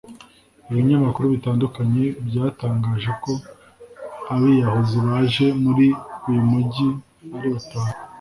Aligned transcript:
Ibinyamakuru 0.69 1.25
bitandukanye 1.35 2.03
byatangaje 2.27 3.11
ko 3.23 3.31
abiyahuzi 4.33 4.97
baje 5.07 5.45
muri 5.63 5.85
uyu 6.27 6.43
mujyi 6.49 6.87
ari 7.37 7.47
batanu 7.55 7.91